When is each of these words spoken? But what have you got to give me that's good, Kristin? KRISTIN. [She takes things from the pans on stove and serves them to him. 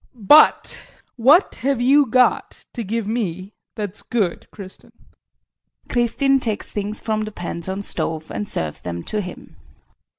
But 0.15 0.79
what 1.15 1.53
have 1.61 1.79
you 1.79 2.07
got 2.07 2.65
to 2.73 2.83
give 2.83 3.07
me 3.07 3.53
that's 3.75 4.01
good, 4.01 4.47
Kristin? 4.51 4.91
KRISTIN. 5.89 6.39
[She 6.39 6.43
takes 6.43 6.71
things 6.71 6.99
from 6.99 7.21
the 7.23 7.31
pans 7.31 7.69
on 7.69 7.83
stove 7.83 8.31
and 8.31 8.47
serves 8.47 8.81
them 8.81 9.03
to 9.03 9.21
him. 9.21 9.57